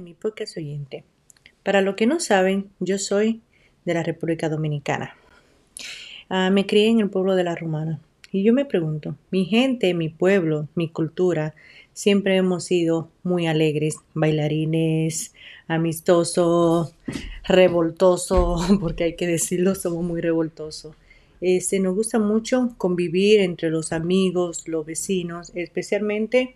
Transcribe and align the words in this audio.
mi 0.00 0.14
podcast 0.14 0.56
oyente. 0.56 1.04
Para 1.62 1.82
los 1.82 1.96
que 1.96 2.06
no 2.06 2.18
saben, 2.18 2.70
yo 2.80 2.96
soy 2.96 3.42
de 3.84 3.92
la 3.92 4.02
República 4.02 4.48
Dominicana. 4.48 5.14
Ah, 6.30 6.48
me 6.48 6.64
crié 6.66 6.88
en 6.88 7.00
el 7.00 7.10
pueblo 7.10 7.34
de 7.34 7.44
la 7.44 7.54
Romana. 7.54 8.00
Y 8.30 8.42
yo 8.42 8.54
me 8.54 8.64
pregunto, 8.64 9.16
mi 9.30 9.44
gente, 9.44 9.92
mi 9.92 10.08
pueblo, 10.08 10.66
mi 10.74 10.88
cultura, 10.88 11.54
siempre 11.92 12.36
hemos 12.36 12.64
sido 12.64 13.10
muy 13.22 13.46
alegres, 13.46 13.96
bailarines, 14.14 15.34
amistosos, 15.68 16.94
revoltosos, 17.44 18.62
porque 18.80 19.04
hay 19.04 19.14
que 19.14 19.26
decirlo, 19.26 19.74
somos 19.74 20.02
muy 20.02 20.22
revoltosos. 20.22 20.96
Este, 21.42 21.80
nos 21.80 21.94
gusta 21.94 22.18
mucho 22.18 22.74
convivir 22.78 23.40
entre 23.40 23.68
los 23.68 23.92
amigos, 23.92 24.66
los 24.68 24.86
vecinos, 24.86 25.52
especialmente 25.54 26.54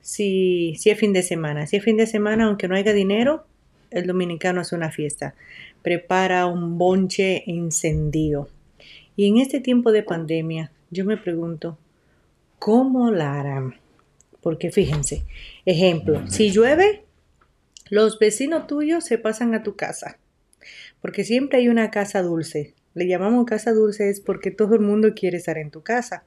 si, 0.00 0.76
si 0.78 0.90
es 0.90 0.98
fin 0.98 1.12
de 1.12 1.22
semana. 1.22 1.66
Si 1.66 1.76
es 1.76 1.84
fin 1.84 1.96
de 1.96 2.06
semana, 2.06 2.46
aunque 2.46 2.68
no 2.68 2.74
haya 2.74 2.92
dinero, 2.92 3.44
el 3.90 4.06
dominicano 4.06 4.60
hace 4.60 4.74
una 4.74 4.90
fiesta. 4.90 5.34
Prepara 5.82 6.46
un 6.46 6.78
bonche 6.78 7.44
encendido. 7.50 8.48
Y 9.16 9.26
en 9.26 9.38
este 9.38 9.60
tiempo 9.60 9.92
de 9.92 10.02
pandemia, 10.02 10.72
yo 10.90 11.04
me 11.04 11.16
pregunto, 11.16 11.78
¿cómo 12.58 13.10
la 13.10 13.38
harán? 13.38 13.74
Porque 14.40 14.70
fíjense, 14.70 15.24
ejemplo, 15.66 16.26
si 16.28 16.50
llueve, 16.50 17.04
los 17.90 18.18
vecinos 18.18 18.66
tuyos 18.66 19.04
se 19.04 19.18
pasan 19.18 19.54
a 19.54 19.62
tu 19.62 19.76
casa. 19.76 20.18
Porque 21.00 21.24
siempre 21.24 21.58
hay 21.58 21.68
una 21.68 21.90
casa 21.90 22.22
dulce. 22.22 22.74
Le 22.94 23.06
llamamos 23.06 23.46
casa 23.46 23.72
dulce 23.72 24.10
es 24.10 24.20
porque 24.20 24.50
todo 24.50 24.74
el 24.74 24.80
mundo 24.80 25.14
quiere 25.14 25.36
estar 25.36 25.58
en 25.58 25.70
tu 25.70 25.82
casa. 25.82 26.24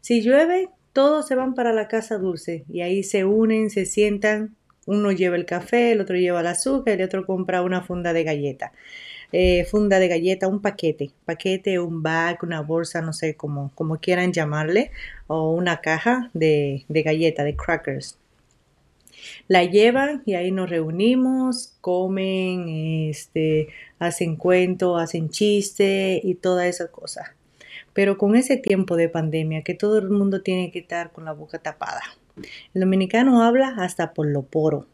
Si 0.00 0.22
llueve, 0.22 0.68
todos 0.92 1.26
se 1.26 1.34
van 1.34 1.54
para 1.54 1.72
la 1.72 1.88
casa 1.88 2.18
dulce 2.18 2.64
y 2.68 2.82
ahí 2.82 3.02
se 3.02 3.24
unen, 3.24 3.70
se 3.70 3.86
sientan, 3.86 4.56
uno 4.86 5.12
lleva 5.12 5.36
el 5.36 5.46
café, 5.46 5.92
el 5.92 6.00
otro 6.00 6.16
lleva 6.16 6.40
el 6.40 6.46
azúcar 6.46 6.94
el 6.94 7.06
otro 7.06 7.24
compra 7.26 7.62
una 7.62 7.82
funda 7.82 8.12
de 8.12 8.24
galleta. 8.24 8.72
Eh, 9.32 9.64
funda 9.64 9.98
de 9.98 10.08
galleta, 10.08 10.46
un 10.46 10.60
paquete, 10.60 11.10
paquete, 11.24 11.78
un 11.78 12.02
bag, 12.02 12.38
una 12.42 12.60
bolsa, 12.60 13.00
no 13.00 13.14
sé 13.14 13.34
cómo, 13.34 13.72
como 13.74 13.98
quieran 13.98 14.32
llamarle, 14.32 14.90
o 15.26 15.52
una 15.52 15.80
caja 15.80 16.30
de, 16.34 16.84
de 16.88 17.02
galleta, 17.02 17.42
de 17.42 17.56
crackers. 17.56 18.18
La 19.48 19.64
llevan 19.64 20.22
y 20.26 20.34
ahí 20.34 20.50
nos 20.50 20.68
reunimos, 20.68 21.74
comen, 21.80 22.68
este, 23.08 23.68
hacen 23.98 24.36
cuento, 24.36 24.98
hacen 24.98 25.30
chiste 25.30 26.20
y 26.22 26.34
toda 26.34 26.66
esa 26.66 26.88
cosa. 26.88 27.34
Pero 27.94 28.18
con 28.18 28.36
ese 28.36 28.56
tiempo 28.56 28.96
de 28.96 29.08
pandemia 29.08 29.62
que 29.62 29.74
todo 29.74 29.98
el 29.98 30.10
mundo 30.10 30.42
tiene 30.42 30.70
que 30.70 30.80
estar 30.80 31.12
con 31.12 31.24
la 31.24 31.32
boca 31.32 31.58
tapada. 31.58 32.02
El 32.74 32.80
dominicano 32.80 33.42
habla 33.42 33.74
hasta 33.78 34.14
por 34.14 34.26
lo 34.26 34.42
poro, 34.42 34.86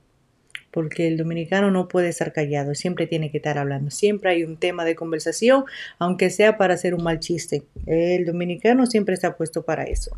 porque 0.70 1.06
el 1.06 1.16
dominicano 1.16 1.70
no 1.70 1.88
puede 1.88 2.08
estar 2.08 2.32
callado, 2.32 2.74
siempre 2.74 3.06
tiene 3.06 3.30
que 3.30 3.38
estar 3.38 3.58
hablando, 3.58 3.90
siempre 3.90 4.30
hay 4.30 4.44
un 4.44 4.56
tema 4.56 4.84
de 4.84 4.96
conversación, 4.96 5.64
aunque 5.98 6.30
sea 6.30 6.58
para 6.58 6.74
hacer 6.74 6.94
un 6.94 7.02
mal 7.02 7.20
chiste. 7.20 7.62
El 7.86 8.26
dominicano 8.26 8.86
siempre 8.86 9.14
está 9.14 9.36
puesto 9.36 9.62
para 9.62 9.84
eso. 9.84 10.16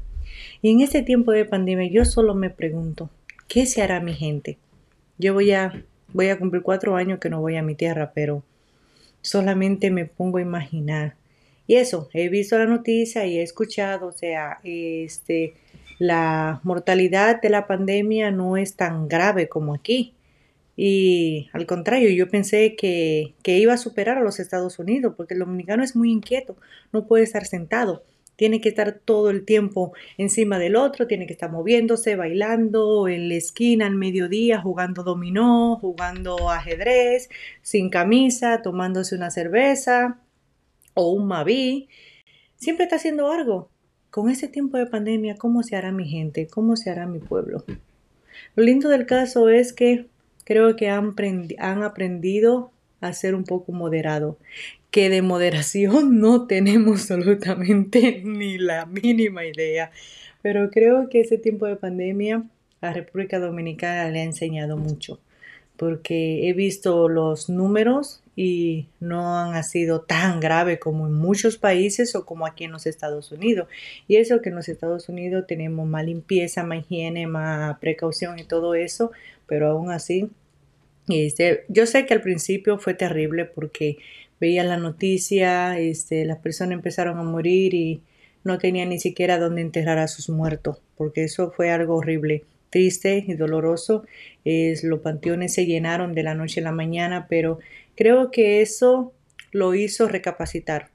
Y 0.62 0.70
en 0.70 0.80
este 0.80 1.02
tiempo 1.02 1.32
de 1.32 1.44
pandemia 1.44 1.90
yo 1.90 2.04
solo 2.04 2.34
me 2.34 2.50
pregunto, 2.50 3.10
¿qué 3.48 3.66
se 3.66 3.82
hará 3.82 4.00
mi 4.00 4.14
gente? 4.14 4.58
Yo 5.18 5.34
voy 5.34 5.52
a, 5.52 5.84
voy 6.12 6.28
a 6.28 6.38
cumplir 6.38 6.62
cuatro 6.62 6.96
años 6.96 7.18
que 7.20 7.30
no 7.30 7.40
voy 7.40 7.56
a 7.56 7.62
mi 7.62 7.74
tierra, 7.74 8.12
pero 8.14 8.42
solamente 9.22 9.90
me 9.90 10.06
pongo 10.06 10.38
a 10.38 10.42
imaginar 10.42 11.14
y 11.70 11.76
eso, 11.76 12.08
he 12.12 12.28
visto 12.28 12.58
la 12.58 12.66
noticia 12.66 13.26
y 13.26 13.38
he 13.38 13.42
escuchado, 13.42 14.08
o 14.08 14.12
sea, 14.12 14.58
este, 14.64 15.54
la 16.00 16.60
mortalidad 16.64 17.40
de 17.40 17.48
la 17.48 17.68
pandemia 17.68 18.32
no 18.32 18.56
es 18.56 18.74
tan 18.74 19.06
grave 19.06 19.48
como 19.48 19.72
aquí. 19.72 20.12
Y 20.76 21.48
al 21.52 21.66
contrario, 21.66 22.10
yo 22.10 22.28
pensé 22.28 22.74
que, 22.74 23.34
que 23.44 23.58
iba 23.58 23.72
a 23.72 23.76
superar 23.76 24.18
a 24.18 24.22
los 24.22 24.40
Estados 24.40 24.80
Unidos, 24.80 25.14
porque 25.16 25.34
el 25.34 25.40
dominicano 25.40 25.84
es 25.84 25.94
muy 25.94 26.10
inquieto, 26.10 26.56
no 26.92 27.06
puede 27.06 27.22
estar 27.22 27.46
sentado 27.46 28.02
tiene 28.34 28.62
que 28.62 28.70
estar 28.70 29.00
todo 29.04 29.28
el 29.28 29.44
tiempo 29.44 29.92
encima 30.16 30.58
del 30.58 30.74
otro, 30.74 31.06
tiene 31.06 31.26
que 31.26 31.34
estar 31.34 31.52
moviéndose, 31.52 32.16
bailando 32.16 33.06
en 33.06 33.28
la 33.28 33.34
esquina 33.34 33.86
al 33.86 33.96
mediodía, 33.96 34.62
jugando 34.62 35.02
dominó, 35.02 35.76
jugando 35.78 36.48
ajedrez, 36.48 37.28
sin 37.60 37.90
camisa, 37.90 38.62
tomándose 38.62 39.14
una 39.14 39.30
cerveza 39.30 40.20
o 40.94 41.12
un 41.12 41.26
Mavi, 41.26 41.88
siempre 42.56 42.84
está 42.84 42.96
haciendo 42.96 43.30
algo. 43.30 43.70
Con 44.10 44.28
ese 44.28 44.48
tiempo 44.48 44.76
de 44.76 44.86
pandemia, 44.86 45.36
¿cómo 45.36 45.62
se 45.62 45.76
hará 45.76 45.92
mi 45.92 46.08
gente? 46.08 46.46
¿Cómo 46.48 46.76
se 46.76 46.90
hará 46.90 47.06
mi 47.06 47.20
pueblo? 47.20 47.64
Lo 48.56 48.64
lindo 48.64 48.88
del 48.88 49.06
caso 49.06 49.48
es 49.48 49.72
que 49.72 50.06
creo 50.44 50.74
que 50.76 50.88
han, 50.88 51.14
han 51.58 51.82
aprendido 51.82 52.72
a 53.00 53.12
ser 53.12 53.34
un 53.34 53.44
poco 53.44 53.72
moderado, 53.72 54.36
que 54.90 55.08
de 55.08 55.22
moderación 55.22 56.18
no 56.20 56.46
tenemos 56.46 57.10
absolutamente 57.10 58.22
ni 58.24 58.58
la 58.58 58.86
mínima 58.86 59.44
idea, 59.44 59.90
pero 60.42 60.70
creo 60.70 61.08
que 61.08 61.20
ese 61.20 61.38
tiempo 61.38 61.66
de 61.66 61.76
pandemia 61.76 62.44
a 62.80 62.92
República 62.92 63.38
Dominicana 63.38 64.10
le 64.10 64.20
ha 64.20 64.24
enseñado 64.24 64.76
mucho, 64.76 65.20
porque 65.80 66.46
he 66.46 66.52
visto 66.52 67.08
los 67.08 67.48
números 67.48 68.20
y 68.36 68.88
no 69.00 69.34
han 69.38 69.64
sido 69.64 70.02
tan 70.02 70.38
grave 70.38 70.78
como 70.78 71.06
en 71.06 71.14
muchos 71.14 71.56
países 71.56 72.14
o 72.14 72.26
como 72.26 72.44
aquí 72.44 72.64
en 72.64 72.72
los 72.72 72.84
Estados 72.84 73.32
Unidos. 73.32 73.66
Y 74.06 74.16
eso 74.16 74.42
que 74.42 74.50
en 74.50 74.56
los 74.56 74.68
Estados 74.68 75.08
Unidos 75.08 75.46
tenemos 75.48 75.88
más 75.88 76.04
limpieza, 76.04 76.64
más 76.64 76.80
higiene, 76.80 77.26
más 77.26 77.78
precaución 77.78 78.38
y 78.38 78.44
todo 78.44 78.74
eso, 78.74 79.10
pero 79.46 79.70
aún 79.70 79.90
así, 79.90 80.28
este, 81.08 81.64
yo 81.68 81.86
sé 81.86 82.04
que 82.04 82.12
al 82.12 82.20
principio 82.20 82.76
fue 82.76 82.92
terrible 82.92 83.46
porque 83.46 83.96
veía 84.38 84.64
la 84.64 84.76
noticia, 84.76 85.78
este, 85.78 86.26
las 86.26 86.40
personas 86.40 86.74
empezaron 86.74 87.16
a 87.16 87.22
morir 87.22 87.72
y 87.72 88.02
no 88.44 88.58
tenían 88.58 88.90
ni 88.90 89.00
siquiera 89.00 89.38
dónde 89.38 89.62
enterrar 89.62 89.96
a 89.96 90.08
sus 90.08 90.28
muertos, 90.28 90.82
porque 90.98 91.24
eso 91.24 91.52
fue 91.52 91.70
algo 91.70 91.96
horrible 91.96 92.44
triste 92.70 93.24
y 93.26 93.34
doloroso. 93.34 94.06
Es, 94.44 94.84
los 94.84 95.00
panteones 95.00 95.52
se 95.52 95.66
llenaron 95.66 96.14
de 96.14 96.22
la 96.22 96.34
noche 96.34 96.60
a 96.60 96.64
la 96.64 96.72
mañana, 96.72 97.26
pero 97.28 97.58
creo 97.96 98.30
que 98.30 98.62
eso 98.62 99.12
lo 99.52 99.74
hizo 99.74 100.08
recapacitar. 100.08 100.88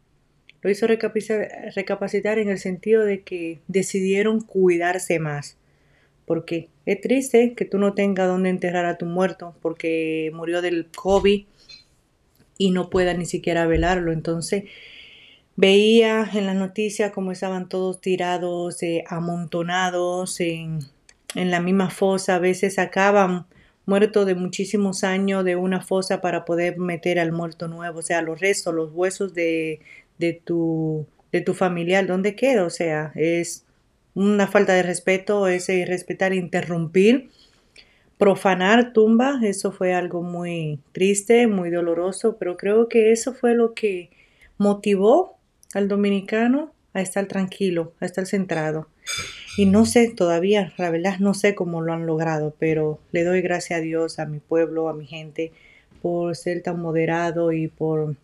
Lo 0.61 0.71
hizo 0.71 0.87
recapacitar, 0.87 2.39
en 2.39 2.49
el 2.49 2.57
sentido 2.57 3.05
de 3.05 3.21
que 3.21 3.59
decidieron 3.67 4.41
cuidarse 4.41 5.19
más. 5.19 5.57
Porque 6.25 6.69
es 6.87 7.01
triste 7.01 7.53
que 7.53 7.65
tú 7.65 7.77
no 7.77 7.93
tengas 7.93 8.27
dónde 8.27 8.49
enterrar 8.49 8.85
a 8.85 8.97
tu 8.97 9.05
muerto 9.05 9.55
porque 9.61 10.31
murió 10.33 10.63
del 10.63 10.87
COVID 10.87 11.45
y 12.57 12.71
no 12.71 12.89
pueda 12.89 13.13
ni 13.13 13.25
siquiera 13.25 13.67
velarlo. 13.67 14.11
Entonces, 14.11 14.63
veía 15.55 16.27
en 16.33 16.47
la 16.47 16.55
noticia 16.55 17.11
cómo 17.11 17.31
estaban 17.31 17.69
todos 17.69 18.01
tirados, 18.01 18.81
eh, 18.81 19.03
amontonados 19.07 20.39
en, 20.39 20.79
en 21.35 21.51
la 21.51 21.59
misma 21.59 21.90
fosa, 21.90 22.35
a 22.35 22.40
veces 22.40 22.75
sacaban 22.75 23.46
muerto 23.85 24.25
de 24.25 24.35
muchísimos 24.35 25.03
años 25.03 25.46
de 25.46 25.56
una 25.56 25.81
fosa 25.81 26.22
para 26.22 26.46
poder 26.46 26.78
meter 26.79 27.19
al 27.19 27.31
muerto 27.31 27.68
nuevo, 27.68 28.00
o 28.00 28.01
sea, 28.01 28.22
los 28.22 28.40
restos, 28.40 28.73
los 28.73 28.91
huesos 28.91 29.34
de, 29.34 29.79
de, 30.18 30.34
tu, 30.34 31.06
de 31.31 31.41
tu 31.41 31.53
familiar, 31.53 32.07
¿dónde 32.07 32.35
queda? 32.35 32.63
O 32.63 32.69
sea, 32.69 33.12
es 33.16 33.66
una 34.16 34.47
falta 34.47 34.73
de 34.73 34.84
respeto, 34.84 35.47
ese 35.47 35.75
irrespetar, 35.75 36.34
interrumpir, 36.34 37.29
profanar 38.17 38.94
tumba, 38.94 39.40
eso 39.44 39.72
fue 39.72 39.94
algo 39.94 40.23
muy 40.23 40.79
triste, 40.94 41.47
muy 41.47 41.69
doloroso, 41.69 42.38
pero 42.38 42.57
creo 42.57 42.88
que 42.88 43.12
eso 43.12 43.34
fue 43.34 43.56
lo 43.56 43.73
que 43.73 44.09
motivó 44.57 45.38
al 45.73 45.88
dominicano 45.90 46.73
a 46.94 47.02
estar 47.02 47.28
tranquilo, 47.28 47.94
a 48.00 48.06
estar 48.06 48.25
centrado. 48.25 48.88
Y 49.57 49.66
no 49.66 49.85
sé 49.85 50.11
todavía, 50.13 50.73
la 50.77 50.89
verdad 50.89 51.19
no 51.19 51.33
sé 51.33 51.55
cómo 51.55 51.81
lo 51.81 51.93
han 51.93 52.05
logrado, 52.05 52.53
pero 52.59 52.99
le 53.11 53.23
doy 53.23 53.41
gracias 53.41 53.79
a 53.79 53.81
Dios, 53.81 54.19
a 54.19 54.25
mi 54.25 54.40
pueblo, 54.40 54.90
a 54.90 54.93
mi 54.93 55.05
gente, 55.05 55.53
por 56.02 56.35
ser 56.35 56.61
tan 56.61 56.81
moderado 56.81 57.53
y 57.53 57.67
por 57.67 58.16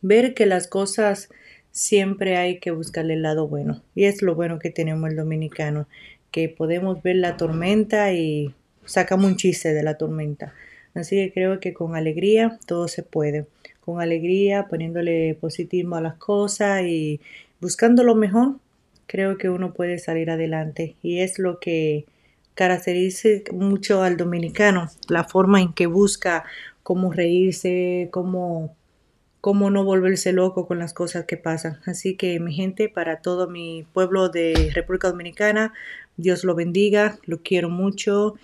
ver 0.00 0.34
que 0.34 0.46
las 0.46 0.68
cosas 0.68 1.28
siempre 1.72 2.36
hay 2.36 2.60
que 2.60 2.70
buscarle 2.70 3.14
el 3.14 3.22
lado 3.22 3.48
bueno. 3.48 3.82
Y 3.96 4.04
es 4.04 4.22
lo 4.22 4.36
bueno 4.36 4.60
que 4.60 4.70
tenemos 4.70 5.10
el 5.10 5.16
dominicano, 5.16 5.88
que 6.30 6.48
podemos 6.48 7.02
ver 7.02 7.16
la 7.16 7.36
tormenta 7.36 8.12
y 8.12 8.54
sacamos 8.84 9.26
un 9.26 9.36
chiste 9.36 9.74
de 9.74 9.82
la 9.82 9.98
tormenta. 9.98 10.54
Así 10.94 11.16
que 11.16 11.32
creo 11.32 11.58
que 11.58 11.74
con 11.74 11.96
alegría 11.96 12.58
todo 12.66 12.86
se 12.86 13.02
puede. 13.02 13.46
Con 13.80 14.00
alegría, 14.00 14.68
poniéndole 14.68 15.34
positivo 15.34 15.96
a 15.96 16.00
las 16.00 16.14
cosas 16.14 16.82
y 16.84 17.20
buscando 17.60 18.04
lo 18.04 18.14
mejor, 18.14 18.56
creo 19.06 19.38
que 19.38 19.50
uno 19.50 19.72
puede 19.72 19.98
salir 19.98 20.30
adelante 20.30 20.96
y 21.02 21.20
es 21.20 21.38
lo 21.38 21.60
que 21.60 22.06
caracteriza 22.54 23.28
mucho 23.52 24.02
al 24.02 24.16
dominicano, 24.16 24.88
la 25.08 25.24
forma 25.24 25.60
en 25.60 25.72
que 25.72 25.86
busca 25.86 26.44
cómo 26.82 27.12
reírse, 27.12 28.08
cómo, 28.12 28.76
cómo 29.40 29.70
no 29.70 29.84
volverse 29.84 30.32
loco 30.32 30.66
con 30.66 30.78
las 30.78 30.94
cosas 30.94 31.24
que 31.24 31.36
pasan. 31.36 31.80
Así 31.86 32.16
que 32.16 32.38
mi 32.38 32.54
gente, 32.54 32.88
para 32.88 33.20
todo 33.20 33.48
mi 33.48 33.86
pueblo 33.92 34.28
de 34.28 34.70
República 34.74 35.08
Dominicana, 35.08 35.72
Dios 36.16 36.44
lo 36.44 36.54
bendiga, 36.54 37.18
lo 37.24 37.42
quiero 37.42 37.70
mucho 37.70 38.36